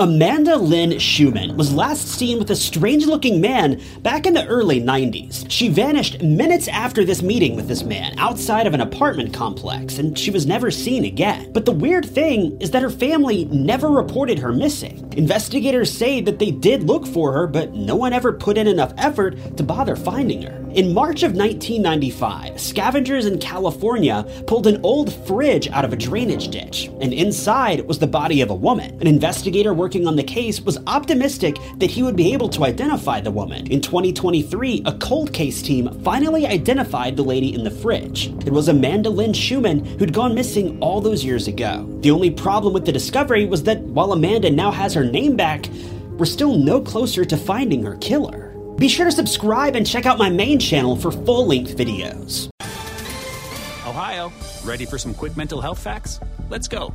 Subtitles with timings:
[0.00, 4.80] Amanda Lynn Schumann was last seen with a strange looking man back in the early
[4.80, 5.44] 90s.
[5.50, 10.18] She vanished minutes after this meeting with this man outside of an apartment complex, and
[10.18, 11.52] she was never seen again.
[11.52, 15.12] But the weird thing is that her family never reported her missing.
[15.18, 18.94] Investigators say that they did look for her, but no one ever put in enough
[18.96, 20.60] effort to bother finding her.
[20.72, 26.46] In March of 1995, scavengers in California pulled an old fridge out of a drainage
[26.46, 28.96] ditch, and inside was the body of a woman.
[29.00, 32.62] An investigator working working on the case was optimistic that he would be able to
[32.62, 33.66] identify the woman.
[33.72, 38.28] In 2023, a cold case team finally identified the lady in the fridge.
[38.46, 41.88] It was Amanda Lynn Schumann who'd gone missing all those years ago.
[42.02, 45.68] The only problem with the discovery was that while Amanda now has her name back,
[46.18, 48.54] we're still no closer to finding her killer.
[48.78, 52.48] Be sure to subscribe and check out my main channel for full length videos.
[53.84, 54.30] Ohio,
[54.64, 56.20] ready for some quick mental health facts?
[56.48, 56.94] Let's go.